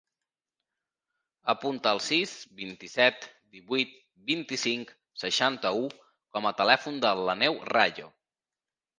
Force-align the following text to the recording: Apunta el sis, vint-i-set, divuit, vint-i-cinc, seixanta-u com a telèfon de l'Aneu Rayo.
Apunta 1.51 1.91
el 1.95 1.99
sis, 2.05 2.31
vint-i-set, 2.61 3.27
divuit, 3.57 3.91
vint-i-cinc, 4.31 4.93
seixanta-u 5.25 5.83
com 6.37 6.49
a 6.51 6.53
telèfon 6.63 6.97
de 7.05 7.13
l'Aneu 7.21 7.59
Rayo. 7.75 8.09